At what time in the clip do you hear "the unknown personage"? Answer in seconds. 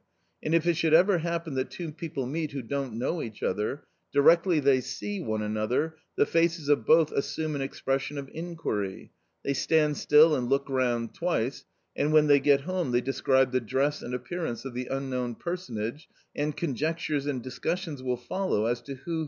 14.73-16.09